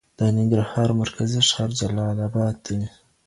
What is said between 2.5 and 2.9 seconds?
دی.